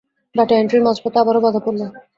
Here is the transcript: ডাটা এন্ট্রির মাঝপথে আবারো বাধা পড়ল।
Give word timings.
ডাটা 0.35 0.53
এন্ট্রির 0.57 0.85
মাঝপথে 0.85 1.17
আবারো 1.21 1.39
বাধা 1.45 1.61
পড়ল। 1.65 1.81